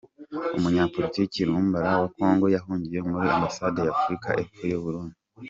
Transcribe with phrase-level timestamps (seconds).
[0.57, 5.17] Umunyapolitiki Lumbala wa kongo yahungiye muri Ambasade y’Afurika y’Epfo mu Burundi